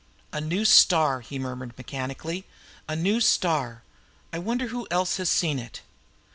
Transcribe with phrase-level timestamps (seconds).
[0.33, 2.47] "A new star!" he murmured mechanically.
[2.89, 3.83] "A new star!
[4.33, 5.81] I wonder who else has seen it?"